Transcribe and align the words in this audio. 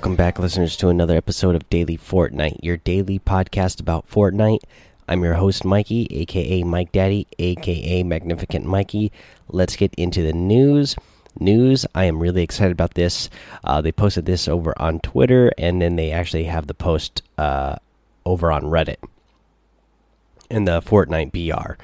Welcome 0.00 0.16
back, 0.16 0.38
listeners, 0.38 0.76
to 0.78 0.88
another 0.88 1.14
episode 1.14 1.54
of 1.54 1.68
Daily 1.68 1.98
Fortnite, 1.98 2.60
your 2.62 2.78
daily 2.78 3.18
podcast 3.18 3.80
about 3.80 4.08
Fortnite. 4.08 4.62
I'm 5.06 5.22
your 5.22 5.34
host, 5.34 5.62
Mikey, 5.62 6.06
aka 6.10 6.62
Mike 6.62 6.90
Daddy, 6.90 7.26
aka 7.38 8.02
Magnificent 8.02 8.64
Mikey. 8.64 9.12
Let's 9.50 9.76
get 9.76 9.94
into 9.96 10.22
the 10.22 10.32
news. 10.32 10.96
News, 11.38 11.84
I 11.94 12.04
am 12.04 12.18
really 12.18 12.42
excited 12.42 12.72
about 12.72 12.94
this. 12.94 13.28
Uh, 13.62 13.82
they 13.82 13.92
posted 13.92 14.24
this 14.24 14.48
over 14.48 14.72
on 14.80 15.00
Twitter, 15.00 15.52
and 15.58 15.82
then 15.82 15.96
they 15.96 16.12
actually 16.12 16.44
have 16.44 16.66
the 16.66 16.72
post 16.72 17.20
uh, 17.36 17.76
over 18.24 18.50
on 18.50 18.62
Reddit 18.62 19.06
in 20.48 20.64
the 20.64 20.80
Fortnite 20.80 21.30
BR. 21.30 21.74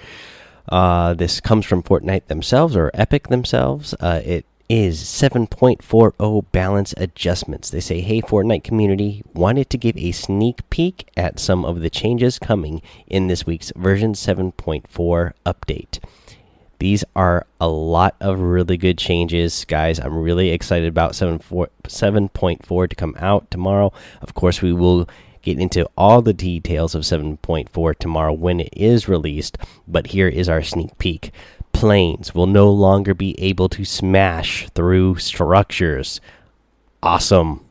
Uh, 0.75 1.13
this 1.13 1.39
comes 1.39 1.67
from 1.67 1.83
Fortnite 1.83 2.29
themselves 2.29 2.77
or 2.77 2.91
Epic 2.95 3.29
themselves. 3.29 3.95
Uh, 4.01 4.23
it 4.25 4.47
is 4.69 5.03
7.40 5.03 6.45
balance 6.53 6.95
adjustments. 6.97 7.71
They 7.71 7.81
say, 7.81 8.01
Hey, 8.01 8.21
Fortnite 8.21 8.65
community, 8.65 9.23
wanted 9.33 9.71
to 9.71 9.79
give 9.79 9.97
a 9.97 10.13
sneak 10.13 10.69
peek 10.71 11.09
at 11.17 11.39
some 11.39 11.65
of 11.65 11.81
the 11.81 11.91
changes 11.91 12.39
coming 12.39 12.83
in 13.07 13.27
this 13.29 13.47
week's 13.47 13.73
version 13.77 14.15
7.4 14.15 15.33
update. 15.45 15.99
These 16.79 17.05
are 17.15 17.47
a 17.61 17.69
lot 17.69 18.17
of 18.21 18.41
really 18.41 18.77
good 18.77 18.99
changes, 18.99 19.65
guys. 19.65 19.99
I'm 19.99 20.17
really 20.17 20.51
excited 20.51 20.89
about 20.89 21.13
7.4 21.13 22.89
to 22.89 22.95
come 22.95 23.17
out 23.19 23.51
tomorrow. 23.51 23.93
Of 24.21 24.35
course, 24.35 24.61
we 24.61 24.75
will 24.75 25.09
get 25.41 25.59
into 25.59 25.89
all 25.97 26.21
the 26.21 26.35
details 26.35 26.95
of 26.95 27.03
7.4 27.03 27.97
tomorrow 27.99 28.33
when 28.33 28.61
it 28.61 28.75
is 28.77 29.09
released, 29.09 29.57
but 29.89 30.09
here 30.09 30.29
is 30.29 30.49
our 30.49 30.63
sneak 30.63 30.99
peek 30.99 31.33
planes 31.73 32.35
will 32.35 32.47
no 32.47 32.71
longer 32.71 33.15
be 33.15 33.39
able 33.41 33.69
to 33.71 33.85
smash 33.85 34.69
through 34.75 35.17
structures. 35.17 36.21
Awesome. 37.03 37.65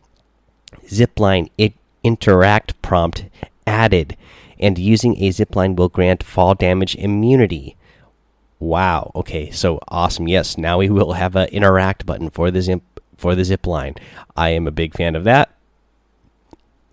Zipline 0.86 1.50
interact 2.04 2.80
prompt 2.82 3.26
added, 3.66 4.16
and 4.60 4.78
using 4.78 5.18
a 5.18 5.30
zipline 5.30 5.76
will 5.76 5.90
grant 5.90 6.24
fall 6.24 6.54
damage 6.54 6.96
immunity. 6.96 7.76
Wow. 8.60 9.12
Okay. 9.16 9.52
So 9.52 9.80
awesome. 9.88 10.28
Yes. 10.28 10.58
Now 10.58 10.78
we 10.78 10.90
will 10.90 11.14
have 11.14 11.36
an 11.36 11.50
interact 11.50 12.06
button 12.06 12.30
for 12.30 12.52
the 12.52 12.62
zip 12.62 12.84
for 13.18 13.36
the 13.36 13.44
zip 13.44 13.66
line. 13.66 13.96
I 14.36 14.50
am 14.50 14.68
a 14.68 14.72
big 14.72 14.94
fan 14.94 15.16
of 15.16 15.24
that. 15.24 15.52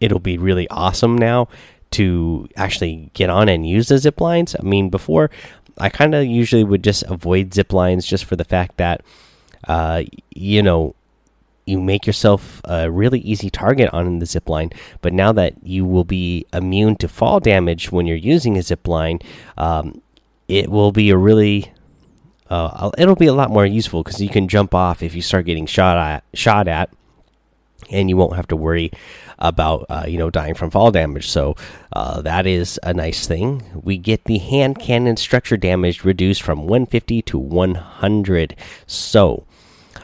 It'll 0.00 0.18
be 0.18 0.38
really 0.38 0.68
awesome 0.68 1.16
now 1.16 1.48
to 1.92 2.48
actually 2.56 3.10
get 3.14 3.30
on 3.30 3.48
and 3.48 3.68
use 3.68 3.88
the 3.88 3.98
zip 3.98 4.20
lines. 4.20 4.56
I 4.58 4.62
mean, 4.62 4.90
before 4.90 5.30
I 5.78 5.88
kind 5.88 6.14
of 6.14 6.26
usually 6.26 6.64
would 6.64 6.84
just 6.84 7.02
avoid 7.04 7.54
zip 7.54 7.72
lines 7.72 8.06
just 8.06 8.24
for 8.24 8.36
the 8.36 8.44
fact 8.44 8.76
that, 8.76 9.02
uh, 9.68 10.02
you 10.30 10.62
know, 10.62 10.94
you 11.64 11.80
make 11.80 12.06
yourself 12.06 12.60
a 12.64 12.90
really 12.90 13.20
easy 13.20 13.48
target 13.48 13.88
on 13.92 14.18
the 14.18 14.26
zip 14.26 14.48
line. 14.48 14.70
But 15.00 15.12
now 15.12 15.32
that 15.32 15.54
you 15.62 15.84
will 15.84 16.04
be 16.04 16.44
immune 16.52 16.96
to 16.96 17.08
fall 17.08 17.40
damage 17.40 17.92
when 17.92 18.06
you're 18.06 18.16
using 18.16 18.56
a 18.56 18.62
zip 18.62 18.88
line, 18.88 19.20
um, 19.56 20.02
it 20.48 20.68
will 20.68 20.92
be 20.92 21.10
a 21.10 21.16
really 21.16 21.72
uh, 22.50 22.90
it'll 22.98 23.16
be 23.16 23.26
a 23.26 23.32
lot 23.32 23.50
more 23.50 23.64
useful 23.64 24.02
because 24.02 24.20
you 24.20 24.28
can 24.28 24.46
jump 24.46 24.74
off 24.74 25.02
if 25.02 25.14
you 25.14 25.22
start 25.22 25.46
getting 25.46 25.64
shot 25.64 25.96
at 25.96 26.24
shot 26.34 26.68
at 26.68 26.90
and 27.92 28.08
you 28.08 28.16
won't 28.16 28.36
have 28.36 28.48
to 28.48 28.56
worry 28.56 28.90
about 29.38 29.86
uh, 29.90 30.04
you 30.06 30.18
know 30.18 30.30
dying 30.30 30.54
from 30.54 30.70
fall 30.70 30.90
damage. 30.90 31.28
So 31.28 31.56
uh, 31.92 32.22
that 32.22 32.46
is 32.46 32.80
a 32.82 32.94
nice 32.94 33.26
thing. 33.26 33.62
We 33.82 33.98
get 33.98 34.24
the 34.24 34.38
hand 34.38 34.78
cannon 34.78 35.16
structure 35.16 35.56
damage 35.56 36.04
reduced 36.04 36.42
from 36.42 36.60
150 36.60 37.22
to 37.22 37.38
100. 37.38 38.56
So 38.86 39.44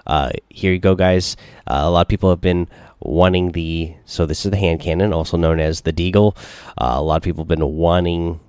uh, 0.07 0.31
here 0.49 0.73
you 0.73 0.79
go, 0.79 0.95
guys. 0.95 1.37
Uh, 1.67 1.83
a 1.85 1.91
lot 1.91 2.03
of 2.03 2.09
people 2.09 2.31
have 2.31 2.41
been 2.41 2.69
wanting 3.01 3.53
the 3.53 3.95
so 4.05 4.27
this 4.27 4.45
is 4.45 4.51
the 4.51 4.57
hand 4.57 4.81
cannon, 4.81 5.13
also 5.13 5.37
known 5.37 5.61
as 5.61 5.83
the 5.83 5.93
Deagle. 5.93 6.37
Uh, 6.77 6.95
a 6.97 7.03
lot 7.03 7.17
of 7.17 7.23
people 7.23 7.45
have 7.45 7.49
been 7.49 7.77
wanting 7.77 8.41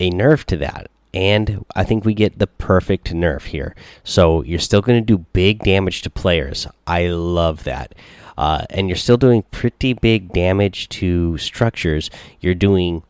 a 0.00 0.10
nerf 0.10 0.44
to 0.44 0.56
that 0.56 0.90
and 1.14 1.64
I 1.76 1.84
think 1.84 2.04
we 2.04 2.14
get 2.14 2.38
the 2.38 2.46
perfect 2.46 3.12
nerf 3.12 3.46
here. 3.46 3.74
So 4.02 4.42
you're 4.44 4.58
still 4.58 4.80
going 4.80 5.00
to 5.00 5.06
do 5.06 5.18
big 5.18 5.62
damage 5.62 6.02
to 6.02 6.10
players. 6.10 6.66
I 6.86 7.08
love 7.08 7.64
that 7.64 7.94
uh, 8.38 8.64
and 8.70 8.88
you're 8.88 8.96
still 8.96 9.16
doing 9.16 9.42
pretty 9.50 9.92
big 9.92 10.32
damage 10.32 10.88
to 10.90 11.36
structures. 11.38 12.10
You're 12.40 12.54
doing, 12.54 13.02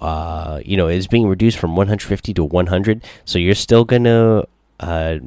uh, 0.00 0.60
you 0.64 0.76
know, 0.76 0.88
it's 0.88 1.06
being 1.06 1.28
reduced 1.28 1.58
from 1.58 1.76
150 1.76 2.34
to 2.34 2.44
100, 2.44 3.04
so 3.24 3.38
you're 3.38 3.54
still 3.54 3.84
gonna, 3.84 4.44
uh, 4.80 5.18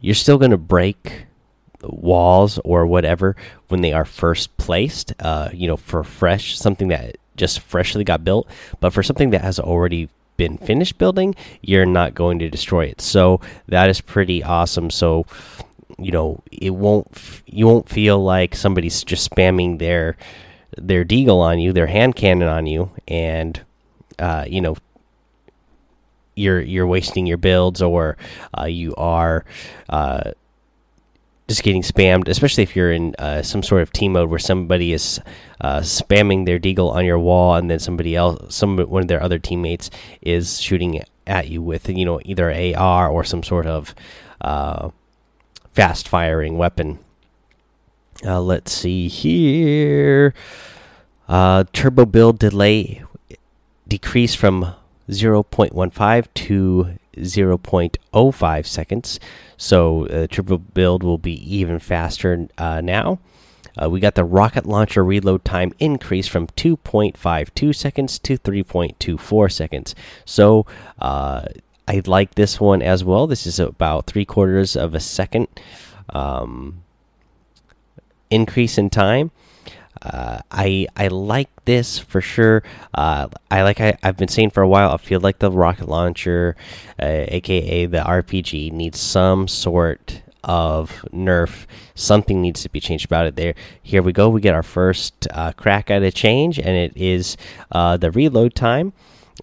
you're 0.00 0.14
still 0.14 0.38
gonna 0.38 0.58
break 0.58 1.26
walls 1.82 2.58
or 2.64 2.86
whatever 2.86 3.36
when 3.68 3.80
they 3.80 3.92
are 3.92 4.04
first 4.04 4.56
placed. 4.56 5.12
Uh, 5.18 5.48
you 5.52 5.66
know, 5.66 5.76
for 5.76 6.04
fresh 6.04 6.58
something 6.58 6.88
that 6.88 7.16
just 7.36 7.60
freshly 7.60 8.04
got 8.04 8.24
built, 8.24 8.46
but 8.80 8.92
for 8.92 9.02
something 9.02 9.30
that 9.30 9.40
has 9.42 9.58
already 9.58 10.08
been 10.36 10.56
finished 10.56 10.96
building, 10.96 11.34
you're 11.60 11.84
not 11.84 12.14
going 12.14 12.38
to 12.38 12.48
destroy 12.48 12.86
it. 12.86 13.00
So 13.00 13.40
that 13.68 13.90
is 13.90 14.00
pretty 14.00 14.42
awesome. 14.42 14.90
So 14.90 15.26
you 16.00 16.10
know 16.12 16.42
it 16.50 16.70
won't 16.70 17.42
you 17.46 17.66
won't 17.66 17.88
feel 17.88 18.22
like 18.22 18.54
somebody's 18.54 19.04
just 19.04 19.30
spamming 19.30 19.78
their 19.78 20.16
their 20.76 21.04
deagle 21.04 21.40
on 21.40 21.58
you 21.58 21.72
their 21.72 21.86
hand 21.86 22.16
cannon 22.16 22.48
on 22.48 22.66
you 22.66 22.90
and 23.08 23.60
uh, 24.18 24.44
you 24.46 24.60
know 24.60 24.76
you're 26.34 26.60
you're 26.60 26.86
wasting 26.86 27.26
your 27.26 27.36
builds 27.36 27.82
or 27.82 28.16
uh, 28.58 28.64
you 28.64 28.94
are 28.96 29.44
uh, 29.88 30.32
just 31.48 31.62
getting 31.62 31.82
spammed 31.82 32.28
especially 32.28 32.62
if 32.62 32.76
you're 32.76 32.92
in 32.92 33.14
uh, 33.18 33.42
some 33.42 33.62
sort 33.62 33.82
of 33.82 33.92
team 33.92 34.12
mode 34.12 34.30
where 34.30 34.38
somebody 34.38 34.92
is 34.92 35.20
uh, 35.60 35.80
spamming 35.80 36.46
their 36.46 36.58
deagle 36.58 36.92
on 36.92 37.04
your 37.04 37.18
wall 37.18 37.56
and 37.56 37.70
then 37.70 37.78
somebody 37.78 38.14
else 38.14 38.54
some 38.54 38.78
one 38.78 39.02
of 39.02 39.08
their 39.08 39.22
other 39.22 39.38
teammates 39.38 39.90
is 40.22 40.60
shooting 40.60 41.02
at 41.26 41.48
you 41.48 41.60
with 41.62 41.88
you 41.88 42.04
know 42.04 42.20
either 42.24 42.52
AR 42.76 43.08
or 43.08 43.24
some 43.24 43.42
sort 43.42 43.66
of 43.66 43.94
uh, 44.40 44.90
fast 45.80 46.06
firing 46.06 46.58
weapon. 46.58 46.98
Uh, 48.22 48.38
let's 48.38 48.70
see 48.70 49.08
here. 49.08 50.34
Uh, 51.26 51.64
turbo 51.72 52.04
build 52.04 52.38
delay 52.38 53.02
decreased 53.88 54.36
from 54.36 54.74
0.15 55.08 56.26
to 56.34 56.98
0.05 57.16 58.66
seconds. 58.66 59.20
So 59.56 60.06
uh, 60.08 60.26
turbo 60.26 60.58
build 60.58 61.02
will 61.02 61.16
be 61.16 61.56
even 61.56 61.78
faster 61.78 62.46
uh, 62.58 62.82
now. 62.82 63.18
Uh, 63.82 63.88
we 63.88 64.00
got 64.00 64.16
the 64.16 64.24
rocket 64.24 64.66
launcher 64.66 65.02
reload 65.02 65.46
time 65.46 65.72
increase 65.78 66.26
from 66.28 66.46
2.52 66.48 67.74
seconds 67.74 68.18
to 68.18 68.36
3.24 68.36 69.50
seconds. 69.50 69.94
So 70.26 70.66
uh, 70.98 71.46
I 71.90 72.02
like 72.06 72.36
this 72.36 72.60
one 72.60 72.82
as 72.82 73.02
well. 73.02 73.26
This 73.26 73.48
is 73.48 73.58
about 73.58 74.06
three 74.06 74.24
quarters 74.24 74.76
of 74.76 74.94
a 74.94 75.00
second 75.00 75.48
um, 76.10 76.84
increase 78.30 78.78
in 78.78 78.90
time. 78.90 79.32
Uh, 80.00 80.38
I 80.52 80.86
I 80.96 81.08
like 81.08 81.50
this 81.64 81.98
for 81.98 82.20
sure. 82.20 82.62
Uh, 82.94 83.26
I 83.50 83.62
like 83.62 83.80
I, 83.80 83.98
have 84.04 84.16
been 84.16 84.28
saying 84.28 84.50
for 84.50 84.62
a 84.62 84.68
while. 84.68 84.92
I 84.92 84.98
feel 84.98 85.18
like 85.18 85.40
the 85.40 85.50
rocket 85.50 85.88
launcher, 85.88 86.54
uh, 87.02 87.26
aka 87.26 87.86
the 87.86 87.98
RPG, 87.98 88.70
needs 88.70 89.00
some 89.00 89.48
sort 89.48 90.22
of 90.44 91.04
nerf. 91.12 91.66
Something 91.96 92.40
needs 92.40 92.62
to 92.62 92.68
be 92.68 92.78
changed 92.78 93.06
about 93.06 93.26
it. 93.26 93.34
There, 93.34 93.56
here 93.82 94.00
we 94.00 94.12
go. 94.12 94.28
We 94.28 94.40
get 94.40 94.54
our 94.54 94.62
first 94.62 95.26
uh, 95.32 95.50
crack 95.54 95.90
at 95.90 96.04
a 96.04 96.12
change, 96.12 96.56
and 96.60 96.76
it 96.76 96.92
is 96.94 97.36
uh, 97.72 97.96
the 97.96 98.12
reload 98.12 98.54
time. 98.54 98.92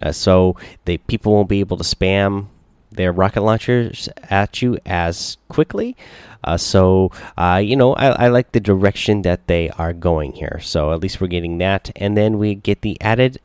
Uh, 0.02 0.12
so 0.12 0.56
the 0.84 0.98
people 0.98 1.32
won't 1.32 1.48
be 1.48 1.60
able 1.60 1.76
to 1.76 1.84
spam 1.84 2.46
their 2.90 3.12
rocket 3.12 3.42
launchers 3.42 4.08
at 4.24 4.62
you 4.62 4.78
as 4.86 5.36
quickly. 5.48 5.96
Uh, 6.44 6.56
so 6.56 7.10
uh, 7.36 7.60
you 7.62 7.76
know, 7.76 7.94
I, 7.94 8.26
I, 8.26 8.28
like 8.28 8.52
the 8.52 8.60
direction 8.60 9.22
that 9.22 9.46
they 9.46 9.70
are 9.70 9.92
going 9.92 10.32
here. 10.32 10.60
So 10.62 10.92
at 10.92 11.00
least 11.00 11.20
we're 11.20 11.26
getting 11.26 11.58
that, 11.58 11.90
and 11.96 12.16
then 12.16 12.38
we 12.38 12.54
get 12.54 12.82
the 12.82 13.00
added. 13.00 13.40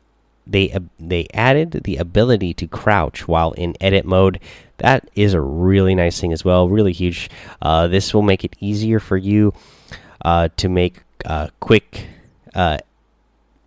They 0.46 0.70
uh, 0.70 0.80
they 1.00 1.26
added 1.34 1.82
the 1.84 1.96
ability 1.96 2.54
to 2.54 2.66
crouch 2.66 3.26
while 3.26 3.52
in 3.52 3.76
edit 3.80 4.04
mode. 4.04 4.38
That 4.78 5.08
is 5.14 5.34
a 5.34 5.40
really 5.40 5.94
nice 5.94 6.20
thing 6.20 6.32
as 6.32 6.44
well. 6.44 6.68
Really 6.68 6.92
huge. 6.92 7.30
Uh, 7.60 7.88
this 7.88 8.14
will 8.14 8.22
make 8.22 8.44
it 8.44 8.56
easier 8.60 9.00
for 9.00 9.16
you 9.16 9.52
uh, 10.24 10.48
to 10.56 10.68
make 10.68 11.00
quick 11.60 12.06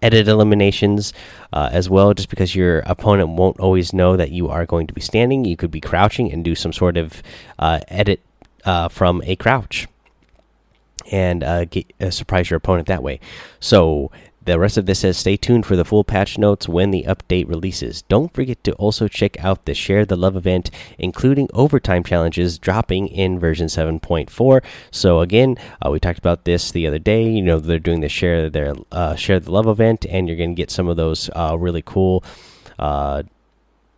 edit 0.01 0.27
eliminations 0.27 1.13
uh, 1.53 1.69
as 1.71 1.89
well, 1.89 2.13
just 2.13 2.29
because 2.29 2.55
your 2.55 2.79
opponent 2.79 3.29
won't 3.29 3.59
always 3.59 3.93
know 3.93 4.15
that 4.15 4.31
you 4.31 4.47
are 4.47 4.65
going 4.65 4.87
to 4.87 4.93
be 4.93 5.01
standing. 5.01 5.45
You 5.45 5.57
could 5.57 5.71
be 5.71 5.81
crouching 5.81 6.31
and 6.31 6.43
do 6.43 6.55
some 6.55 6.73
sort 6.73 6.97
of 6.97 7.23
uh, 7.59 7.79
edit 7.87 8.21
uh, 8.65 8.89
from 8.89 9.21
a 9.25 9.35
crouch 9.35 9.87
and 11.11 11.43
uh, 11.43 11.65
get, 11.65 11.85
uh, 12.01 12.09
surprise 12.09 12.49
your 12.49 12.57
opponent 12.57 12.87
that 12.87 13.01
way. 13.01 13.19
So 13.59 14.11
the 14.47 14.57
rest 14.57 14.77
of 14.77 14.85
this 14.85 14.99
says 14.99 15.17
stay 15.17 15.35
tuned 15.35 15.65
for 15.65 15.75
the 15.75 15.83
full 15.83 16.05
patch 16.05 16.37
notes 16.37 16.69
when 16.69 16.91
the 16.91 17.03
update 17.03 17.49
releases. 17.49 18.03
Don't 18.03 18.33
forget 18.33 18.63
to 18.63 18.71
also 18.75 19.09
check 19.09 19.37
out 19.43 19.65
the 19.65 19.73
Share 19.73 20.05
the 20.05 20.15
Love 20.15 20.37
event, 20.37 20.71
including 20.97 21.49
overtime 21.53 22.01
challenges 22.01 22.57
dropping 22.57 23.09
in 23.09 23.39
version 23.39 23.67
7.4. 23.67 24.63
So 24.89 25.19
again, 25.19 25.57
uh, 25.85 25.91
we 25.91 25.99
talked 25.99 26.17
about 26.17 26.45
this 26.45 26.71
the 26.71 26.87
other 26.87 26.97
day. 26.97 27.29
You 27.29 27.41
know 27.41 27.59
they're 27.59 27.77
doing 27.77 27.99
the 27.99 28.07
Share 28.07 28.49
their 28.49 28.73
uh, 28.89 29.15
Share 29.15 29.41
the 29.41 29.51
Love 29.51 29.67
event, 29.67 30.05
and 30.09 30.29
you're 30.29 30.37
going 30.37 30.55
to 30.55 30.61
get 30.61 30.71
some 30.71 30.87
of 30.87 30.95
those 30.95 31.29
uh, 31.35 31.57
really 31.59 31.81
cool 31.81 32.23
uh, 32.79 33.23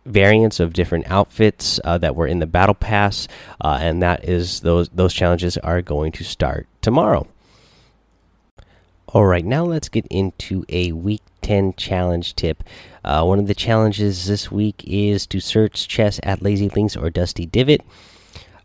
variants 0.04 0.58
of 0.58 0.72
different 0.72 1.08
outfits 1.08 1.78
uh, 1.84 1.96
that 1.98 2.16
were 2.16 2.26
in 2.26 2.40
the 2.40 2.46
battle 2.46 2.74
pass, 2.74 3.28
uh, 3.60 3.78
and 3.80 4.02
that 4.02 4.24
is 4.28 4.60
those 4.60 4.88
those 4.88 5.14
challenges 5.14 5.56
are 5.58 5.80
going 5.80 6.10
to 6.10 6.24
start 6.24 6.66
tomorrow. 6.82 7.28
All 9.12 9.26
right, 9.26 9.44
now 9.44 9.64
let's 9.64 9.88
get 9.88 10.06
into 10.06 10.64
a 10.68 10.92
week 10.92 11.22
10 11.42 11.74
challenge 11.74 12.36
tip. 12.36 12.62
Uh, 13.04 13.24
one 13.24 13.40
of 13.40 13.48
the 13.48 13.56
challenges 13.56 14.28
this 14.28 14.52
week 14.52 14.84
is 14.86 15.26
to 15.26 15.40
search 15.40 15.88
chests 15.88 16.20
at 16.22 16.42
Lazy 16.42 16.68
Links 16.68 16.96
or 16.96 17.10
Dusty 17.10 17.44
Divot. 17.44 17.80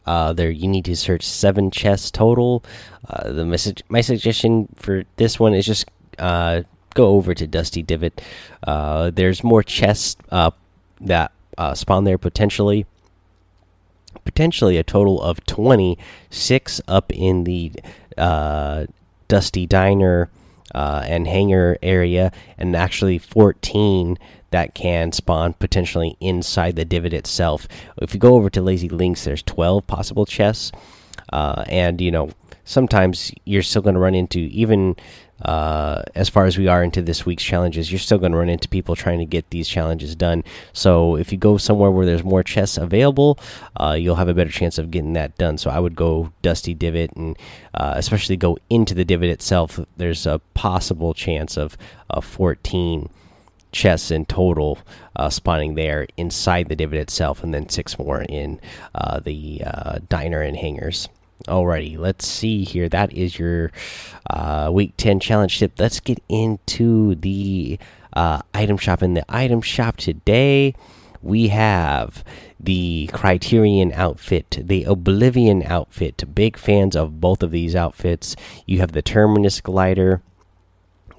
Uh, 0.05 0.33
there, 0.33 0.51
you 0.51 0.67
need 0.67 0.85
to 0.85 0.95
search 0.95 1.23
seven 1.23 1.71
chests 1.71 2.11
total. 2.11 2.63
Uh, 3.09 3.31
the 3.31 3.43
message, 3.43 3.81
my 3.89 4.01
suggestion 4.01 4.67
for 4.75 5.05
this 5.15 5.39
one 5.39 5.55
is 5.55 5.65
just 5.65 5.89
uh, 6.19 6.61
go 6.93 7.07
over 7.15 7.33
to 7.33 7.47
Dusty 7.47 7.81
Divot. 7.81 8.21
Uh, 8.61 9.09
there's 9.09 9.43
more 9.43 9.63
chests 9.63 10.15
uh, 10.29 10.51
that 11.01 11.31
spawn 11.73 12.03
there 12.03 12.19
potentially. 12.19 12.85
Potentially 14.23 14.77
a 14.77 14.83
total 14.83 15.19
of 15.23 15.43
26 15.47 16.81
up 16.87 17.11
in 17.11 17.45
the 17.45 17.71
Dusty 19.27 19.65
Diner 19.65 20.29
uh, 20.73 21.03
and 21.05 21.27
Hangar 21.27 21.77
area, 21.81 22.31
and 22.57 22.75
actually 22.75 23.17
14 23.17 24.17
that 24.51 24.73
can 24.73 25.11
spawn 25.11 25.53
potentially 25.53 26.15
inside 26.19 26.75
the 26.75 26.85
divot 26.85 27.13
itself. 27.13 27.67
If 28.01 28.13
you 28.13 28.19
go 28.19 28.35
over 28.35 28.49
to 28.49 28.61
Lazy 28.61 28.89
Links, 28.89 29.23
there's 29.23 29.43
12 29.43 29.85
possible 29.87 30.25
chests, 30.25 30.71
uh, 31.31 31.63
and 31.67 31.99
you 32.01 32.11
know 32.11 32.29
sometimes 32.63 33.31
you're 33.45 33.61
still 33.61 33.81
going 33.81 33.95
to 33.95 33.99
run 33.99 34.15
into 34.15 34.39
even 34.39 34.95
uh, 35.41 36.01
as 36.15 36.29
far 36.29 36.45
as 36.45 36.57
we 36.57 36.67
are 36.67 36.83
into 36.83 37.01
this 37.01 37.25
week's 37.25 37.43
challenges, 37.43 37.91
you're 37.91 37.99
still 37.99 38.17
going 38.17 38.31
to 38.31 38.37
run 38.37 38.49
into 38.49 38.69
people 38.69 38.95
trying 38.95 39.19
to 39.19 39.25
get 39.25 39.49
these 39.49 39.67
challenges 39.67 40.15
done. 40.15 40.43
So 40.73 41.15
if 41.17 41.31
you 41.31 41.37
go 41.37 41.57
somewhere 41.57 41.91
where 41.91 42.05
there's 42.05 42.23
more 42.23 42.43
chests 42.43 42.77
available, 42.77 43.39
uh, 43.79 43.97
you'll 43.99 44.15
have 44.15 44.29
a 44.29 44.33
better 44.33 44.49
chance 44.49 44.77
of 44.77 44.91
getting 44.91 45.13
that 45.13 45.37
done. 45.37 45.57
So 45.57 45.69
I 45.69 45.79
would 45.79 45.95
go 45.95 46.31
Dusty 46.41 46.73
Divot 46.73 47.13
and 47.15 47.37
uh, 47.73 47.93
especially 47.95 48.37
go 48.37 48.57
into 48.69 48.93
the 48.93 49.05
divot 49.05 49.29
itself. 49.29 49.79
There's 49.97 50.25
a 50.25 50.39
possible 50.53 51.13
chance 51.13 51.57
of 51.57 51.77
14 52.21 53.09
chests 53.75 54.09
in 54.09 54.25
total 54.25 54.79
uh, 55.17 55.29
spawning 55.29 55.75
there 55.75 56.07
inside 56.15 56.69
the 56.69 56.75
divot 56.75 56.97
itself, 56.97 57.43
and 57.43 57.53
then 57.53 57.67
six 57.67 57.99
more 57.99 58.21
in 58.21 58.59
uh, 58.95 59.19
the 59.19 59.61
uh, 59.65 59.99
diner 60.07 60.41
and 60.41 60.55
hangars. 60.55 61.09
Alrighty, 61.43 61.97
let's 61.97 62.25
see 62.25 62.63
here. 62.63 62.89
That 62.89 63.13
is 63.13 63.37
your 63.37 63.71
uh, 64.29 64.69
week 64.73 64.93
10 64.97 65.19
challenge 65.19 65.59
tip. 65.59 65.73
Let's 65.77 65.99
get 65.99 66.23
into 66.27 67.15
the 67.15 67.77
uh, 68.13 68.41
item 68.53 68.77
shop. 68.77 69.03
In 69.03 69.13
the 69.13 69.25
item 69.29 69.61
shop 69.61 69.97
today, 69.97 70.73
we 71.21 71.49
have 71.49 72.23
the 72.59 73.09
Criterion 73.13 73.91
outfit, 73.93 74.59
the 74.61 74.85
Oblivion 74.85 75.61
outfit. 75.63 76.23
Big 76.33 76.57
fans 76.57 76.95
of 76.95 77.19
both 77.21 77.43
of 77.43 77.51
these 77.51 77.75
outfits. 77.75 78.35
You 78.65 78.79
have 78.79 78.93
the 78.93 79.01
Terminus 79.01 79.61
glider, 79.61 80.21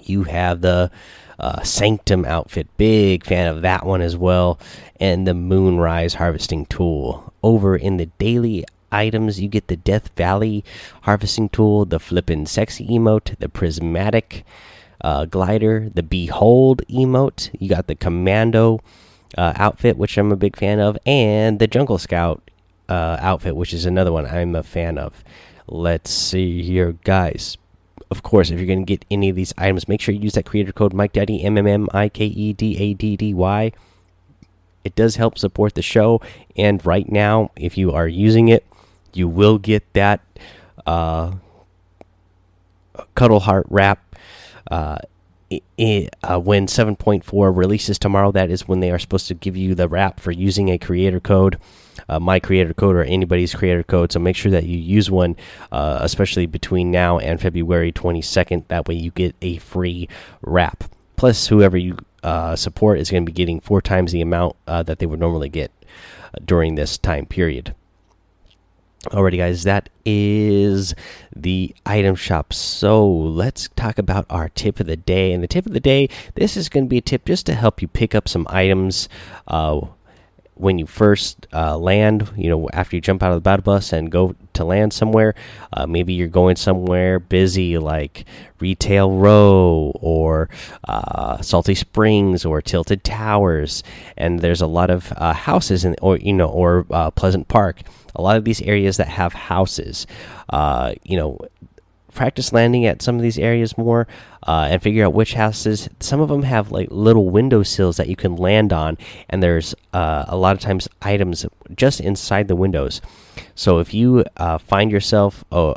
you 0.01 0.23
have 0.23 0.61
the 0.61 0.91
uh, 1.39 1.61
Sanctum 1.61 2.25
outfit. 2.25 2.67
Big 2.77 3.23
fan 3.23 3.47
of 3.47 3.61
that 3.61 3.85
one 3.85 4.01
as 4.01 4.17
well. 4.17 4.59
And 4.99 5.27
the 5.27 5.33
Moonrise 5.33 6.15
harvesting 6.15 6.65
tool. 6.65 7.33
Over 7.43 7.75
in 7.75 7.97
the 7.97 8.07
daily 8.17 8.65
items. 8.91 9.39
You 9.39 9.47
get 9.47 9.67
the 9.67 9.77
Death 9.77 10.09
Valley 10.15 10.63
harvesting 11.03 11.49
tool, 11.49 11.85
the 11.85 11.99
flippin' 11.99 12.45
sexy 12.45 12.87
emote, 12.87 13.37
the 13.39 13.49
prismatic 13.49 14.45
uh, 15.01 15.25
glider, 15.25 15.89
the 15.93 16.03
Behold 16.03 16.81
emote. 16.89 17.49
You 17.59 17.69
got 17.69 17.87
the 17.87 17.95
Commando 17.95 18.79
uh, 19.37 19.53
outfit, 19.55 19.97
which 19.97 20.17
I'm 20.17 20.31
a 20.31 20.37
big 20.37 20.55
fan 20.55 20.79
of, 20.79 20.97
and 21.05 21.59
the 21.59 21.67
Jungle 21.67 21.97
Scout 21.97 22.49
uh, 22.89 23.17
outfit, 23.19 23.55
which 23.55 23.73
is 23.73 23.85
another 23.85 24.11
one 24.11 24.25
I'm 24.25 24.55
a 24.55 24.63
fan 24.63 24.97
of. 24.97 25.23
Let's 25.67 26.09
see 26.09 26.63
here, 26.63 26.93
guys. 27.03 27.57
Of 28.09 28.23
course, 28.23 28.49
if 28.49 28.57
you're 28.57 28.67
going 28.67 28.85
to 28.85 28.85
get 28.85 29.03
any 29.11 29.29
of 29.29 29.35
these 29.35 29.53
items, 29.57 29.89
make 29.89 29.99
sure 29.99 30.15
you 30.15 30.21
use 30.21 30.33
that 30.33 30.45
creator 30.45 30.71
code 30.71 30.93
Mike 30.93 31.11
Daddy 31.11 31.43
M 31.43 31.57
M 31.57 31.67
M 31.67 31.87
I 31.93 32.07
K 32.07 32.25
E 32.25 32.53
D 32.53 32.77
A 32.77 32.93
D 32.93 33.17
D 33.17 33.33
Y. 33.33 33.73
It 34.85 34.95
does 34.95 35.17
help 35.17 35.37
support 35.37 35.75
the 35.75 35.81
show, 35.81 36.21
and 36.55 36.85
right 36.85 37.11
now, 37.11 37.51
if 37.57 37.77
you 37.77 37.91
are 37.91 38.07
using 38.07 38.47
it, 38.47 38.65
you 39.13 39.27
will 39.27 39.57
get 39.57 39.93
that 39.93 40.21
uh, 40.85 41.33
Cuddle 43.15 43.41
Heart 43.41 43.67
wrap. 43.69 44.15
Uh, 44.69 44.97
uh, 45.49 46.39
when 46.39 46.67
7.4 46.67 47.55
releases 47.55 47.97
tomorrow, 47.97 48.31
that 48.33 48.49
is 48.49 48.67
when 48.67 48.81
they 48.81 48.91
are 48.91 48.99
supposed 48.99 49.27
to 49.29 49.33
give 49.33 49.55
you 49.55 49.75
the 49.75 49.87
wrap 49.87 50.19
for 50.19 50.31
using 50.31 50.69
a 50.69 50.77
creator 50.77 51.21
code, 51.21 51.57
uh, 52.09 52.19
my 52.19 52.39
creator 52.39 52.73
code 52.73 52.95
or 52.95 53.03
anybody's 53.03 53.55
creator 53.55 53.83
code. 53.83 54.11
So 54.11 54.19
make 54.19 54.35
sure 54.35 54.51
that 54.51 54.65
you 54.65 54.77
use 54.77 55.09
one, 55.09 55.37
uh, 55.71 55.99
especially 56.01 56.47
between 56.47 56.91
now 56.91 57.19
and 57.19 57.39
February 57.39 57.93
22nd. 57.93 58.67
That 58.67 58.89
way 58.89 58.95
you 58.95 59.11
get 59.11 59.35
a 59.41 59.57
free 59.57 60.09
wrap. 60.41 60.83
Plus, 61.15 61.47
whoever 61.47 61.77
you 61.77 61.97
uh, 62.23 62.55
support 62.55 62.99
is 62.99 63.09
going 63.09 63.25
to 63.25 63.31
be 63.31 63.35
getting 63.35 63.61
four 63.61 63.81
times 63.81 64.11
the 64.11 64.21
amount 64.21 64.55
uh, 64.67 64.83
that 64.83 64.99
they 64.99 65.05
would 65.05 65.19
normally 65.19 65.49
get 65.49 65.71
during 66.43 66.75
this 66.75 66.97
time 66.97 67.25
period. 67.25 67.73
Alrighty, 69.05 69.37
guys, 69.37 69.63
that 69.63 69.89
is 70.05 70.95
the 71.35 71.73
item 71.85 72.15
shop. 72.15 72.51
So 72.51 73.07
let's 73.07 73.69
talk 73.75 73.99
about 73.99 74.25
our 74.29 74.49
tip 74.49 74.79
of 74.79 74.87
the 74.87 74.97
day. 74.97 75.31
And 75.31 75.43
the 75.43 75.47
tip 75.47 75.65
of 75.67 75.73
the 75.73 75.79
day, 75.79 76.09
this 76.33 76.57
is 76.57 76.67
going 76.67 76.85
to 76.85 76.89
be 76.89 76.97
a 76.97 77.01
tip 77.01 77.25
just 77.25 77.45
to 77.45 77.53
help 77.53 77.81
you 77.81 77.87
pick 77.87 78.15
up 78.15 78.27
some 78.27 78.47
items 78.49 79.07
uh, 79.47 79.81
when 80.59 80.79
you 80.79 80.85
first 80.85 81.47
uh, 81.53 81.77
land, 81.77 82.31
you 82.35 82.49
know, 82.49 82.69
after 82.73 82.95
you 82.95 83.01
jump 83.01 83.23
out 83.23 83.31
of 83.31 83.37
the 83.37 83.41
battle 83.41 83.63
bus 83.63 83.93
and 83.93 84.11
go 84.11 84.35
to 84.53 84.63
land 84.63 84.93
somewhere, 84.93 85.35
uh, 85.73 85.85
maybe 85.85 86.13
you're 86.13 86.27
going 86.27 86.55
somewhere 86.55 87.19
busy 87.19 87.77
like 87.77 88.25
Retail 88.59 89.11
Row 89.11 89.91
or 89.95 90.49
uh, 90.87 91.41
Salty 91.41 91.75
Springs 91.75 92.45
or 92.45 92.61
Tilted 92.61 93.03
Towers, 93.03 93.83
and 94.17 94.39
there's 94.39 94.61
a 94.61 94.67
lot 94.67 94.89
of 94.89 95.13
uh, 95.17 95.33
houses 95.33 95.85
in, 95.85 95.95
or 96.01 96.17
you 96.17 96.33
know, 96.33 96.49
or 96.49 96.85
uh, 96.91 97.11
Pleasant 97.11 97.47
Park. 97.47 97.81
A 98.15 98.21
lot 98.21 98.35
of 98.35 98.45
these 98.45 98.61
areas 98.63 98.97
that 98.97 99.07
have 99.09 99.33
houses, 99.33 100.07
uh, 100.49 100.93
you 101.03 101.17
know, 101.17 101.37
practice 102.17 102.51
landing 102.51 102.85
at 102.85 103.01
some 103.01 103.15
of 103.15 103.21
these 103.21 103.37
areas 103.37 103.77
more 103.77 104.07
uh, 104.45 104.67
and 104.69 104.81
figure 104.81 105.05
out 105.05 105.13
which 105.13 105.35
houses. 105.35 105.87
Some 105.99 106.19
of 106.19 106.29
them 106.29 106.43
have 106.43 106.71
like 106.71 106.89
little 106.91 107.29
window 107.29 107.63
sills 107.63 107.97
that 107.97 108.09
you 108.09 108.15
can 108.15 108.35
land 108.35 108.73
on, 108.73 108.97
and 109.29 109.41
there's 109.41 109.75
uh, 109.93 110.25
a 110.27 110.35
lot 110.35 110.55
of 110.55 110.61
times 110.61 110.89
items 111.01 111.45
just 111.75 112.01
inside 112.01 112.47
the 112.47 112.55
windows. 112.55 113.01
So 113.55 113.79
if 113.79 113.93
you 113.93 114.25
uh, 114.35 114.57
find 114.57 114.91
yourself 114.91 115.45
uh, 115.51 115.75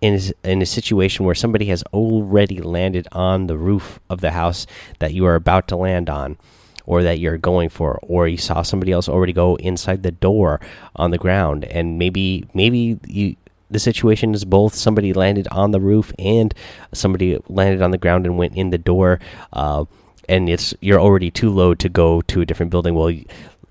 in 0.00 0.20
in 0.44 0.62
a 0.62 0.66
situation 0.66 1.26
where 1.26 1.34
somebody 1.34 1.66
has 1.66 1.82
already 1.92 2.60
landed 2.60 3.06
on 3.12 3.46
the 3.48 3.58
roof 3.58 3.98
of 4.08 4.20
the 4.20 4.30
house 4.30 4.66
that 5.00 5.12
you 5.12 5.26
are 5.26 5.34
about 5.34 5.68
to 5.68 5.76
land 5.76 6.08
on. 6.08 6.38
Or 6.86 7.02
that 7.02 7.18
you're 7.18 7.38
going 7.38 7.70
for, 7.70 7.98
or 8.02 8.28
you 8.28 8.36
saw 8.36 8.60
somebody 8.60 8.92
else 8.92 9.08
already 9.08 9.32
go 9.32 9.56
inside 9.56 10.02
the 10.02 10.12
door 10.12 10.60
on 10.94 11.12
the 11.12 11.16
ground, 11.16 11.64
and 11.64 11.98
maybe 11.98 12.44
maybe 12.52 13.00
you 13.08 13.36
the 13.74 13.80
situation 13.80 14.34
is 14.34 14.44
both 14.44 14.72
somebody 14.72 15.12
landed 15.12 15.48
on 15.48 15.72
the 15.72 15.80
roof 15.80 16.12
and 16.16 16.54
somebody 16.92 17.36
landed 17.48 17.82
on 17.82 17.90
the 17.90 17.98
ground 17.98 18.24
and 18.24 18.38
went 18.38 18.56
in 18.56 18.70
the 18.70 18.78
door 18.78 19.18
uh, 19.52 19.84
and 20.28 20.48
it's 20.48 20.72
you're 20.80 21.00
already 21.00 21.28
too 21.28 21.50
low 21.50 21.74
to 21.74 21.88
go 21.88 22.22
to 22.22 22.40
a 22.40 22.46
different 22.46 22.70
building. 22.70 22.94
Well 22.94 23.12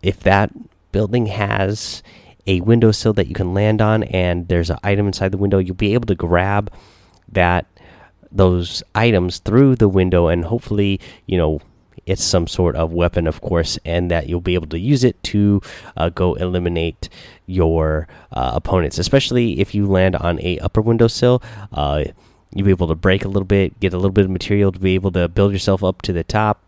if 0.01 0.19
that 0.19 0.51
building 0.91 1.27
has 1.27 2.03
a 2.45 2.59
windowsill 2.59 3.13
that 3.13 3.27
you 3.27 3.33
can 3.33 3.53
land 3.53 3.81
on 3.81 4.03
and 4.03 4.49
there's 4.49 4.69
an 4.69 4.77
item 4.83 5.07
inside 5.07 5.31
the 5.31 5.37
window 5.37 5.57
you'll 5.57 5.73
be 5.73 5.93
able 5.93 6.07
to 6.07 6.15
grab 6.15 6.69
that 7.31 7.65
those 8.29 8.83
items 8.93 9.39
through 9.39 9.77
the 9.77 9.87
window 9.87 10.27
and 10.27 10.43
hopefully 10.43 10.99
you 11.27 11.37
know 11.37 11.61
it's 12.05 12.23
some 12.23 12.47
sort 12.47 12.75
of 12.75 12.91
weapon, 12.91 13.27
of 13.27 13.41
course, 13.41 13.79
and 13.85 14.11
that 14.11 14.27
you'll 14.27 14.41
be 14.41 14.55
able 14.55 14.67
to 14.67 14.79
use 14.79 15.03
it 15.03 15.21
to 15.23 15.61
uh, 15.95 16.09
go 16.09 16.33
eliminate 16.35 17.09
your 17.45 18.07
uh, 18.31 18.51
opponents. 18.53 18.97
Especially 18.97 19.59
if 19.59 19.73
you 19.75 19.85
land 19.85 20.15
on 20.15 20.39
a 20.41 20.59
upper 20.59 20.81
windowsill, 20.81 21.41
uh, 21.71 22.03
you'll 22.53 22.65
be 22.65 22.71
able 22.71 22.87
to 22.87 22.95
break 22.95 23.25
a 23.25 23.27
little 23.27 23.45
bit, 23.45 23.79
get 23.79 23.93
a 23.93 23.97
little 23.97 24.11
bit 24.11 24.25
of 24.25 24.31
material 24.31 24.71
to 24.71 24.79
be 24.79 24.95
able 24.95 25.11
to 25.11 25.27
build 25.27 25.51
yourself 25.53 25.83
up 25.83 26.01
to 26.03 26.13
the 26.13 26.23
top. 26.23 26.59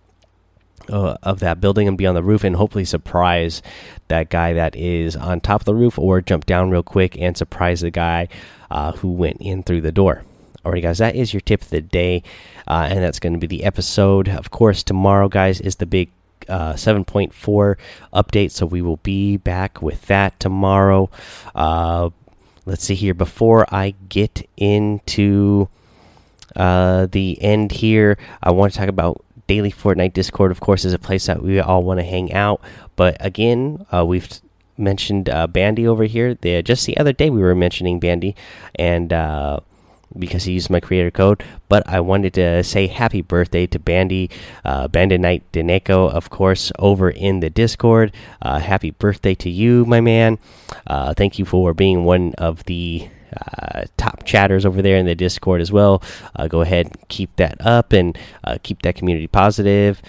Uh, 0.88 1.18
of 1.24 1.40
that 1.40 1.60
building 1.60 1.88
and 1.88 1.98
be 1.98 2.06
on 2.06 2.14
the 2.14 2.22
roof 2.22 2.44
and 2.44 2.56
hopefully 2.58 2.86
surprise 2.86 3.64
that 4.08 4.30
guy 4.30 4.54
that 4.54 4.76
is 4.76 5.16
on 5.16 5.42
top 5.42 5.62
of 5.62 5.66
the 5.66 5.74
roof 5.74 5.98
or 5.98 6.22
jump 6.22 6.46
down 6.46 6.70
real 6.70 6.84
quick 6.84 7.18
and 7.18 7.36
surprise 7.36 7.82
the 7.82 7.90
guy 7.90 8.28
uh, 8.70 8.92
who 8.92 9.12
went 9.12 9.38
in 9.40 9.64
through 9.64 9.82
the 9.82 9.92
door 9.92 10.24
Alright, 10.66 10.82
guys, 10.82 10.98
that 10.98 11.16
is 11.16 11.32
your 11.32 11.42
tip 11.42 11.62
of 11.62 11.70
the 11.70 11.80
day, 11.80 12.24
uh, 12.68 12.88
and 12.90 13.04
that's 13.04 13.20
going 13.20 13.34
to 13.34 13.40
be 13.40 13.46
the 13.46 13.64
episode. 13.64 14.28
Of 14.28 14.50
course, 14.50 14.82
tomorrow, 14.82 15.30
guys, 15.30 15.62
is 15.62 15.76
the 15.76 15.86
big 15.86 16.10
uh, 16.48 16.74
7.4 16.74 17.76
update, 18.14 18.52
so 18.52 18.66
we 18.66 18.82
will 18.82 18.98
be 18.98 19.38
back 19.38 19.82
with 19.82 20.06
that 20.08 20.40
tomorrow. 20.40 21.10
Uh, 21.54 22.10
let's 22.66 22.84
see 22.84 22.96
here. 22.96 23.14
Before 23.14 23.66
I 23.74 23.96
get 24.10 24.48
into 24.58 25.70
uh, 26.56 27.08
the 27.08 27.42
end 27.42 27.74
here, 27.74 28.18
I 28.42 28.52
want 28.52 28.74
to 28.74 28.80
talk 28.80 28.90
about 28.90 29.24
daily 29.48 29.72
Fortnite 29.72 30.14
Discord. 30.14 30.52
Of 30.52 30.60
course, 30.60 30.86
is 30.86 30.94
a 30.94 31.00
place 31.00 31.26
that 31.28 31.42
we 31.42 31.60
all 31.60 31.84
want 31.84 32.00
to 32.00 32.06
hang 32.06 32.34
out. 32.34 32.62
But 32.96 33.18
again, 33.20 33.86
uh, 33.94 34.06
we've 34.06 34.30
mentioned 34.78 35.30
uh, 35.30 35.48
Bandy 35.48 35.88
over 35.88 36.06
here. 36.06 36.34
The, 36.34 36.62
just 36.62 36.86
the 36.86 36.98
other 36.98 37.14
day, 37.14 37.30
we 37.30 37.42
were 37.42 37.56
mentioning 37.56 38.00
Bandy, 38.00 38.36
and 38.76 39.12
uh, 39.14 39.60
because 40.18 40.44
he 40.44 40.54
used 40.54 40.70
my 40.70 40.80
creator 40.80 41.12
code. 41.12 41.44
But 41.70 41.88
I 41.88 42.00
wanted 42.00 42.34
to 42.36 42.64
say 42.64 42.88
happy 42.88 43.22
birthday 43.22 43.68
to 43.68 43.80
Bandy, 43.80 44.30
uh, 44.64 44.88
Bandit 44.88 45.22
Knight 45.22 45.44
Deneko, 45.52 46.10
of 46.10 46.30
course, 46.30 46.72
over 46.80 47.10
in 47.10 47.40
the 47.40 47.50
Discord. 47.50 48.12
Uh, 48.42 48.60
happy 48.60 48.92
birthday 48.92 49.36
to 49.36 49.50
you, 49.50 49.86
my 49.86 50.02
man. 50.02 50.38
Uh, 50.88 51.14
thank 51.14 51.40
you 51.40 51.46
for 51.46 51.74
being 51.74 52.06
one 52.06 52.34
of 52.38 52.64
the 52.66 53.10
uh, 53.36 53.86
top 53.98 54.24
chatters 54.24 54.66
over 54.66 54.82
there 54.82 54.98
in 54.98 55.06
the 55.06 55.16
Discord 55.16 55.62
as 55.62 55.72
well. 55.72 56.02
Uh, 56.36 56.48
go 56.48 56.62
ahead, 56.62 56.96
keep 57.08 57.36
that 57.36 57.58
up, 57.60 57.94
and 57.94 58.18
uh, 58.44 58.58
keep 58.64 58.82
that 58.84 58.96
community 58.96 59.28
positive. 59.28 60.02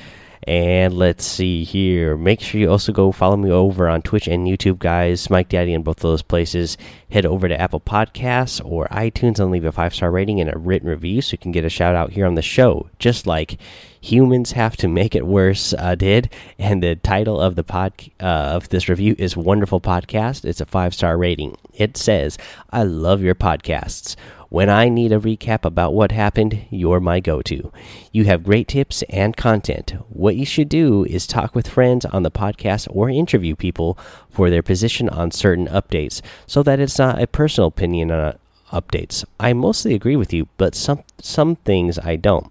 And 0.45 0.95
let's 0.95 1.25
see 1.25 1.65
here. 1.65 2.17
Make 2.17 2.41
sure 2.41 2.61
you 2.61 2.71
also 2.71 2.93
go 2.93 3.13
follow 3.13 3.37
me 3.37 3.51
over 3.51 3.89
on 3.89 4.03
Twitch 4.03 4.29
and 4.29 4.47
YouTube, 4.47 4.79
guys. 4.79 5.31
Mike 5.31 5.49
Daddy 5.49 5.73
in 5.73 5.83
both 5.83 5.99
of 5.99 6.03
those 6.03 6.23
places. 6.23 6.77
Head 7.11 7.27
over 7.27 7.49
to 7.49 7.61
Apple 7.61 7.81
Podcasts 7.81 8.65
or 8.65 8.87
iTunes 8.89 9.39
and 9.39 9.51
leave 9.51 9.65
a 9.65 9.73
five 9.73 9.95
star 9.95 10.11
rating 10.11 10.41
and 10.41 10.53
a 10.53 10.59
written 10.59 10.89
review 10.89 11.21
so 11.21 11.35
you 11.35 11.39
can 11.39 11.53
get 11.53 11.65
a 11.65 11.71
shout 11.71 11.95
out 11.95 12.13
here 12.13 12.27
on 12.27 12.35
the 12.35 12.43
show. 12.43 12.89
Just 12.99 13.27
like 13.27 13.59
humans 14.01 14.53
have 14.53 14.77
to 14.79 14.89
make 14.89 15.15
it 15.15 15.27
worse 15.27 15.75
uh, 15.75 15.95
did. 15.95 16.33
And 16.59 16.83
the 16.83 16.97
title 16.97 17.41
of 17.41 17.55
the 17.57 17.65
pod 17.65 17.93
uh, 18.21 18.25
of 18.25 18.69
this 18.69 18.89
review 18.89 19.15
is 19.19 19.37
Wonderful 19.37 19.81
Podcast. 19.81 20.45
It's 20.45 20.61
a 20.61 20.67
five 20.67 20.95
star 20.95 21.17
rating. 21.17 21.57
It 21.75 21.97
says, 21.97 22.39
"I 22.71 22.83
love 22.83 23.23
your 23.23 23.35
podcasts." 23.35 24.17
When 24.49 24.71
I 24.71 24.89
need 24.89 25.11
a 25.11 25.19
recap 25.19 25.65
about 25.65 25.93
what 25.93 26.13
happened, 26.13 26.67
you're 26.71 27.01
my 27.01 27.19
go 27.19 27.43
to. 27.43 27.73
You 28.13 28.25
have 28.27 28.45
great 28.45 28.69
tips 28.69 29.03
and 29.09 29.37
content. 29.37 29.95
What 30.09 30.37
you 30.37 30.47
should 30.47 30.69
do 30.69 31.05
is 31.05 31.27
talk 31.27 31.55
with 31.55 31.67
friends 31.67 32.05
on 32.05 32.23
the 32.23 32.31
podcast 32.31 32.87
or 32.91 33.11
interview 33.11 33.57
people 33.57 33.99
for 34.31 34.49
their 34.49 34.63
position 34.63 35.09
on 35.09 35.33
certain 35.33 35.67
updates 35.67 36.23
so 36.47 36.63
that 36.63 36.79
it's 36.79 36.99
not 36.99 37.21
a 37.21 37.27
personal 37.27 37.69
opinion 37.69 38.13
on 38.13 38.39
updates. 38.71 39.25
I 39.41 39.53
mostly 39.53 39.95
agree 39.95 40.17
with 40.17 40.33
you, 40.33 40.49
but 40.57 40.75
some 40.75 41.03
some 41.21 41.57
things 41.57 41.99
I 41.99 42.17
don't. 42.17 42.51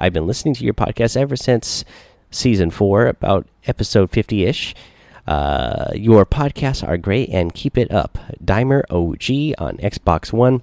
I've 0.00 0.12
been 0.12 0.26
listening 0.26 0.54
to 0.54 0.64
your 0.64 0.74
podcast 0.74 1.16
ever 1.16 1.36
since 1.36 1.84
season 2.30 2.70
4, 2.70 3.06
about 3.06 3.46
episode 3.66 4.10
50ish. 4.10 4.74
Uh, 5.26 5.90
your 5.94 6.26
podcasts 6.26 6.86
are 6.86 6.96
great 6.96 7.28
and 7.28 7.54
keep 7.54 7.78
it 7.78 7.92
up. 7.92 8.18
Dimer 8.42 8.82
OG 8.90 9.54
on 9.64 9.76
Xbox 9.76 10.32
One 10.32 10.62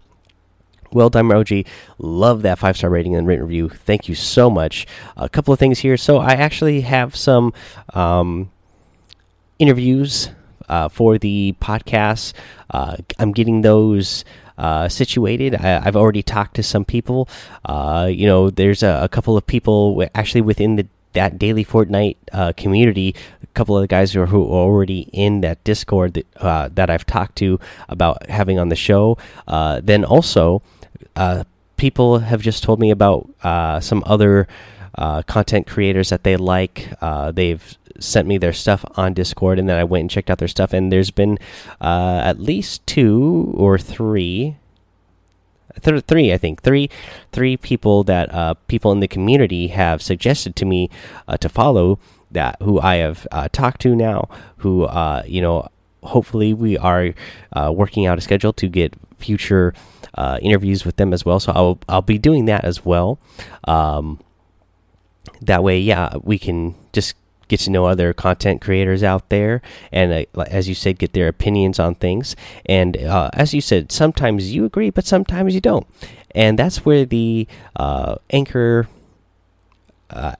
well 0.91 1.10
Dimer 1.10 1.39
OG, 1.39 1.72
Love 1.98 2.41
that 2.41 2.60
five 2.60 2.77
star 2.77 2.89
rating 2.89 3.15
and 3.15 3.27
written 3.27 3.46
review. 3.46 3.70
Thank 3.70 4.08
you 4.08 4.15
so 4.15 4.50
much. 4.50 4.88
A 5.15 5.29
couple 5.29 5.53
of 5.53 5.60
things 5.60 5.79
here. 5.79 5.98
So 5.98 6.17
I 6.17 6.32
actually 6.34 6.82
have 6.82 7.15
some 7.15 7.53
um, 7.94 8.51
interviews 9.60 10.29
uh, 10.69 10.89
for 10.89 11.17
the 11.17 11.55
podcast. 11.62 12.33
Uh, 12.69 12.97
I'm 13.19 13.31
getting 13.31 13.62
those. 13.62 14.25
Uh, 14.59 14.89
situated. 14.89 15.53
I, 15.53 15.81
have 15.81 15.95
already 15.95 16.24
talked 16.24 16.55
to 16.55 16.63
some 16.63 16.83
people. 16.83 17.29
Uh, 17.63 18.09
you 18.12 18.25
know, 18.25 18.50
there's 18.50 18.81
a, 18.81 19.01
a, 19.03 19.07
couple 19.07 19.38
of 19.38 19.45
people 19.45 20.03
actually 20.15 20.41
within 20.41 20.77
the 20.77 20.88
that 21.17 21.39
daily 21.39 21.65
Fortnite 21.65 22.17
uh, 22.31 22.53
community. 22.55 23.15
A 23.43 23.47
couple 23.47 23.75
of 23.75 23.81
the 23.81 23.88
guys 23.88 24.13
who 24.13 24.21
are, 24.21 24.27
who 24.27 24.43
are 24.43 24.65
already 24.69 25.09
in 25.12 25.41
that 25.41 25.63
Discord 25.63 26.13
that, 26.13 26.27
uh, 26.38 26.69
that 26.74 26.89
I've 26.89 27.05
talked 27.05 27.36
to 27.38 27.59
about 27.89 28.29
having 28.29 28.59
on 28.59 28.69
the 28.69 28.75
show. 28.75 29.17
Uh, 29.47 29.81
then 29.83 30.05
also, 30.05 30.62
uh, 31.15 31.43
people 31.75 32.19
have 32.19 32.41
just 32.41 32.63
told 32.63 32.79
me 32.79 32.91
about 32.91 33.29
uh, 33.43 33.79
some 33.79 34.03
other 34.05 34.47
uh, 34.98 35.22
content 35.24 35.68
creators 35.68 36.10
that 36.10 36.24
they 36.24 36.38
like. 36.38 36.89
Uh, 37.01 37.32
they've 37.32 37.77
sent 38.00 38.27
me 38.27 38.38
their 38.38 38.54
stuff 38.54 38.86
on 38.96 39.13
Discord, 39.13 39.60
and 39.60 39.68
then 39.68 39.77
I 39.77 39.84
went 39.84 40.01
and 40.01 40.10
checked 40.10 40.30
out 40.30 40.38
their 40.38 40.48
stuff. 40.48 40.74
And 40.74 40.92
there's 40.92 41.12
been 41.12 41.38
uh, 41.82 42.22
at 42.24 42.39
least 42.39 42.86
two 42.88 43.54
or 43.58 43.77
three. 43.77 44.58
Th 45.84 46.04
three, 46.06 46.34
I 46.34 46.38
think 46.38 46.63
three, 46.63 46.89
three 47.32 47.56
people 47.56 48.04
that 48.06 48.34
uh, 48.34 48.56
people 48.68 48.92
in 48.92 49.00
the 49.00 49.08
community 49.08 49.68
have 49.68 50.01
suggested 50.01 50.56
to 50.56 50.66
me 50.66 50.89
to 51.39 51.50
follow. 51.50 52.00
That 52.32 52.58
who 52.62 52.82
I 52.82 52.96
have 52.96 53.27
talked 53.51 53.82
to 53.82 53.96
now, 53.96 54.27
who 54.58 54.88
you 55.27 55.42
know, 55.42 55.70
hopefully 56.04 56.54
we 56.54 56.77
are 56.77 57.13
working 57.72 58.06
out 58.06 58.18
a 58.18 58.22
schedule 58.22 58.54
to 58.54 58.68
get 58.68 58.94
future 59.20 59.74
uh, 60.16 60.39
interviews 60.42 60.86
with 60.86 60.96
them 60.98 61.13
as 61.13 61.25
well. 61.25 61.39
So 61.39 61.51
I'll 61.54 61.80
I'll 61.88 62.01
be 62.01 62.18
doing 62.18 62.46
that 62.46 62.66
as 62.66 62.84
well. 62.84 63.20
Um, 63.66 64.20
that 65.41 65.63
way, 65.63 65.79
yeah, 65.79 66.15
we 66.24 66.38
can 66.39 66.75
just 66.93 67.15
get 67.48 67.62
to 67.62 67.69
know 67.69 67.86
other 67.86 68.13
content 68.13 68.62
creators 68.62 69.03
out 69.03 69.29
there, 69.29 69.62
and 69.91 70.27
uh, 70.36 70.41
as 70.43 70.67
you 70.67 70.75
said, 70.75 71.00
get 71.00 71.13
their 71.13 71.27
opinions 71.27 71.79
on 71.79 71.96
things. 71.96 72.36
And 72.65 72.98
uh, 72.98 73.29
as 73.34 73.53
you 73.53 73.62
said, 73.62 73.91
sometimes 73.91 74.53
you 74.53 74.65
agree, 74.65 74.89
but 74.89 75.05
sometimes 75.05 75.55
you 75.55 75.62
don't. 75.62 75.88
And 76.36 76.60
that's 76.60 76.86
where 76.86 77.05
the 77.05 77.48
uh, 77.75 78.17
anchor 78.29 78.88
uh, 80.10 80.36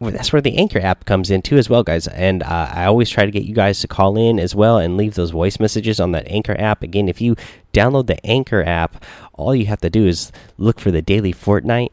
that's 0.00 0.32
where 0.32 0.42
the 0.42 0.56
Anchor 0.58 0.78
app 0.78 1.04
comes 1.06 1.30
in 1.30 1.42
too, 1.42 1.56
as 1.56 1.68
well, 1.68 1.82
guys. 1.82 2.06
And 2.06 2.42
uh, 2.42 2.70
I 2.72 2.84
always 2.84 3.10
try 3.10 3.24
to 3.24 3.30
get 3.32 3.44
you 3.44 3.54
guys 3.54 3.80
to 3.80 3.88
call 3.88 4.16
in 4.16 4.38
as 4.38 4.54
well 4.54 4.78
and 4.78 4.96
leave 4.96 5.14
those 5.14 5.30
voice 5.30 5.58
messages 5.58 5.98
on 5.98 6.12
that 6.12 6.28
Anchor 6.28 6.58
app. 6.58 6.82
Again, 6.82 7.08
if 7.08 7.20
you 7.20 7.36
download 7.72 8.06
the 8.06 8.24
Anchor 8.24 8.62
app, 8.62 9.04
all 9.34 9.54
you 9.54 9.66
have 9.66 9.80
to 9.80 9.90
do 9.90 10.06
is 10.06 10.30
look 10.56 10.78
for 10.78 10.90
the 10.90 11.02
Daily 11.02 11.32
Fortnite. 11.32 11.90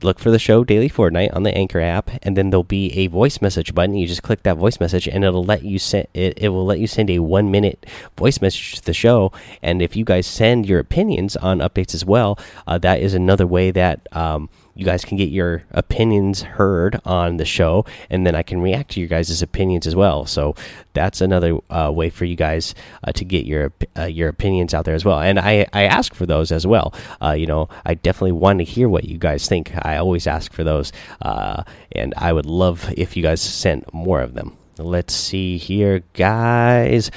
Look 0.00 0.20
for 0.20 0.30
the 0.30 0.38
show 0.38 0.62
Daily 0.62 0.88
Fortnite 0.88 1.34
on 1.34 1.42
the 1.42 1.52
Anchor 1.56 1.80
app, 1.80 2.10
and 2.22 2.36
then 2.36 2.50
there'll 2.50 2.62
be 2.62 2.92
a 2.96 3.08
voice 3.08 3.40
message 3.40 3.74
button. 3.74 3.96
You 3.96 4.06
just 4.06 4.22
click 4.22 4.44
that 4.44 4.56
voice 4.56 4.78
message, 4.78 5.08
and 5.08 5.24
it'll 5.24 5.44
let 5.44 5.64
you 5.64 5.78
send 5.78 6.06
it. 6.14 6.38
It 6.38 6.50
will 6.50 6.64
let 6.64 6.78
you 6.78 6.86
send 6.86 7.10
a 7.10 7.18
one 7.18 7.50
minute 7.50 7.84
voice 8.16 8.40
message 8.40 8.76
to 8.76 8.84
the 8.84 8.94
show. 8.94 9.32
And 9.60 9.82
if 9.82 9.96
you 9.96 10.04
guys 10.04 10.26
send 10.26 10.66
your 10.66 10.78
opinions 10.78 11.36
on 11.36 11.58
updates 11.58 11.94
as 11.94 12.04
well, 12.04 12.38
uh, 12.66 12.78
that 12.78 13.00
is 13.00 13.14
another 13.14 13.46
way 13.46 13.70
that. 13.72 14.06
Um, 14.12 14.48
you 14.78 14.84
guys 14.84 15.04
can 15.04 15.16
get 15.16 15.30
your 15.30 15.64
opinions 15.72 16.42
heard 16.42 17.00
on 17.04 17.36
the 17.36 17.44
show, 17.44 17.84
and 18.08 18.24
then 18.24 18.36
I 18.36 18.44
can 18.44 18.60
react 18.60 18.92
to 18.92 19.00
your 19.00 19.08
guys' 19.08 19.42
opinions 19.42 19.88
as 19.88 19.96
well. 19.96 20.24
So 20.24 20.54
that's 20.94 21.20
another 21.20 21.58
uh, 21.68 21.90
way 21.92 22.10
for 22.10 22.24
you 22.24 22.36
guys 22.36 22.76
uh, 23.02 23.10
to 23.12 23.24
get 23.24 23.44
your 23.44 23.72
uh, 23.98 24.04
your 24.04 24.28
opinions 24.28 24.74
out 24.74 24.84
there 24.84 24.94
as 24.94 25.04
well. 25.04 25.18
And 25.18 25.40
I 25.40 25.66
I 25.72 25.82
ask 25.82 26.14
for 26.14 26.26
those 26.26 26.52
as 26.52 26.64
well. 26.64 26.94
Uh, 27.20 27.32
you 27.32 27.46
know, 27.46 27.68
I 27.84 27.94
definitely 27.94 28.32
want 28.32 28.60
to 28.60 28.64
hear 28.64 28.88
what 28.88 29.02
you 29.02 29.18
guys 29.18 29.48
think. 29.48 29.72
I 29.82 29.96
always 29.96 30.28
ask 30.28 30.52
for 30.52 30.62
those, 30.62 30.92
uh, 31.22 31.64
and 31.90 32.14
I 32.16 32.32
would 32.32 32.46
love 32.46 32.92
if 32.96 33.16
you 33.16 33.22
guys 33.24 33.40
sent 33.40 33.92
more 33.92 34.20
of 34.20 34.34
them. 34.34 34.56
Let's 34.78 35.12
see 35.12 35.58
here, 35.58 36.04
guys. 36.12 37.10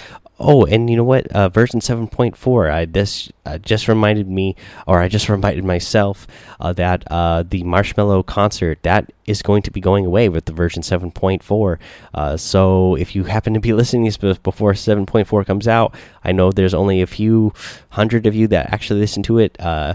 Oh, 0.44 0.66
and 0.66 0.90
you 0.90 0.96
know 0.96 1.04
what? 1.04 1.28
Uh, 1.28 1.50
version 1.50 1.82
7.4. 1.82 2.72
I 2.72 2.86
this 2.86 3.32
uh, 3.46 3.60
just 3.60 3.88
reminded 3.88 4.28
me, 4.28 4.56
or 4.88 5.00
I 5.00 5.08
just 5.08 5.30
reminded 5.30 5.64
myself 5.64 6.26
uh, 6.60 6.74
that 6.74 7.04
uh, 7.12 7.44
the 7.44 7.62
Marshmello 7.62 8.26
concert 8.26 8.82
that 8.82 9.14
is 9.28 9.44
going 9.44 9.62
to 9.62 9.72
be 9.72 9.80
going 9.80 10.04
away 10.04 10.30
with 10.30 10.46
the 10.46 10.52
version 10.52 10.82
7.4. 10.82 11.78
Uh, 12.16 12.38
so 12.38 12.96
if 12.96 13.16
you 13.16 13.26
happen 13.26 13.54
to 13.54 13.60
be 13.60 13.72
listening 13.82 14.10
to 14.10 14.20
this 14.20 14.38
before 14.40 14.74
7.4 14.74 15.46
comes 15.46 15.68
out, 15.68 15.94
I 16.24 16.32
know 16.32 16.52
there's 16.52 16.74
only 16.74 17.04
a 17.04 17.08
few 17.08 17.54
hundred 17.90 18.26
of 18.26 18.34
you 18.34 18.48
that 18.48 18.74
actually 18.74 19.00
listen 19.00 19.22
to 19.24 19.38
it. 19.38 19.56
Uh, 19.60 19.94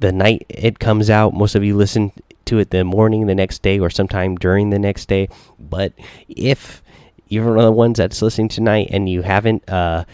the 0.00 0.12
night 0.12 0.44
it 0.50 0.78
comes 0.78 1.08
out, 1.08 1.32
most 1.32 1.54
of 1.54 1.64
you 1.64 1.74
listen 1.74 2.12
to 2.44 2.58
it 2.58 2.70
the 2.70 2.84
morning 2.84 3.26
the 3.26 3.34
next 3.34 3.62
day 3.62 3.78
or 3.78 3.88
sometime 3.88 4.36
during 4.36 4.68
the 4.68 4.78
next 4.78 5.06
day. 5.08 5.28
But 5.58 5.94
if 6.28 6.82
you're 7.28 7.46
one 7.46 7.58
of 7.58 7.64
the 7.64 7.72
ones 7.72 7.98
that's 7.98 8.22
listening 8.22 8.48
tonight 8.48 8.88
and 8.90 9.08
you 9.08 9.22
haven't 9.22 9.68
uh, 9.68 10.04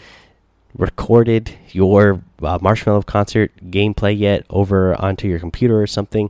recorded 0.77 1.57
your 1.71 2.21
uh, 2.41 2.59
Marshmello 2.59 3.05
concert 3.05 3.51
gameplay 3.69 4.17
yet 4.17 4.45
over 4.49 4.99
onto 5.01 5.27
your 5.27 5.39
computer 5.39 5.81
or 5.81 5.87
something, 5.87 6.29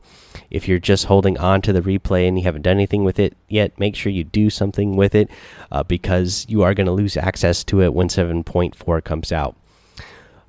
if 0.49 0.67
you're 0.67 0.79
just 0.79 1.05
holding 1.05 1.37
on 1.37 1.61
to 1.61 1.73
the 1.73 1.81
replay 1.81 2.27
and 2.27 2.37
you 2.37 2.43
haven't 2.43 2.61
done 2.61 2.77
anything 2.77 3.03
with 3.03 3.19
it 3.19 3.35
yet, 3.49 3.77
make 3.79 3.95
sure 3.95 4.11
you 4.11 4.23
do 4.23 4.49
something 4.49 4.95
with 4.95 5.15
it 5.15 5.29
uh, 5.71 5.83
because 5.83 6.45
you 6.47 6.61
are 6.61 6.73
going 6.73 6.85
to 6.85 6.93
lose 6.93 7.17
access 7.17 7.63
to 7.63 7.81
it 7.81 7.93
when 7.93 8.07
7.4 8.07 9.03
comes 9.03 9.31
out. 9.31 9.55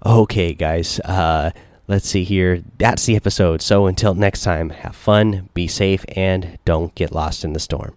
Okay, 0.04 0.52
guys, 0.52 1.00
uh, 1.00 1.50
let's 1.88 2.08
see 2.08 2.24
here. 2.24 2.62
That's 2.78 3.06
the 3.06 3.16
episode. 3.16 3.62
So 3.62 3.86
until 3.86 4.14
next 4.14 4.42
time, 4.42 4.70
have 4.70 4.94
fun, 4.94 5.48
be 5.54 5.66
safe, 5.66 6.04
and 6.08 6.58
don't 6.64 6.94
get 6.94 7.12
lost 7.12 7.44
in 7.44 7.54
the 7.54 7.60
storm. 7.60 7.96